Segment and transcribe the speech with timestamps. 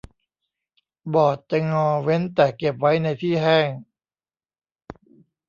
[1.13, 3.67] บอร์ดจะงอเว้นแต่เก็บไว้ในที่แห้ง